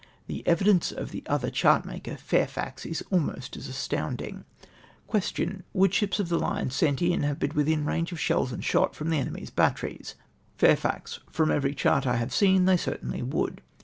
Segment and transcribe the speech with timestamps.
[0.25, 4.45] The evidence of the other chartmaker Fairfax is almost as astounding;.
[5.05, 5.61] Question.
[5.75, 8.95] —"Would ships of the line sent in have been within range of shells and shot
[8.95, 10.23] from the enemy's batteries?" Me.
[10.57, 11.19] Fairfax.
[11.29, 13.61] —"From every chart I have seen they certainly would."